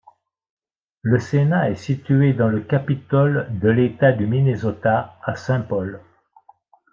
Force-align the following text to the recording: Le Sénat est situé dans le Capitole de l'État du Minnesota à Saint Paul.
Le 1.03 1.19
Sénat 1.19 1.69
est 1.69 1.75
situé 1.75 2.33
dans 2.33 2.47
le 2.47 2.61
Capitole 2.61 3.45
de 3.59 3.69
l'État 3.69 4.11
du 4.11 4.25
Minnesota 4.25 5.15
à 5.21 5.35
Saint 5.35 5.61
Paul. 5.61 6.01